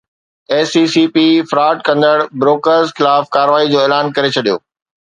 S 0.53 0.71
E 0.77 0.83
C 0.93 1.03
P 1.13 1.25
fraud 1.49 1.75
ڪندڙ 1.87 2.15
brokers 2.41 2.87
خلاف 2.97 3.23
ڪارروائي 3.35 3.65
جو 3.71 3.79
اعلان 3.83 4.05
ڪري 4.15 4.29
ڇڏيو 4.35 4.57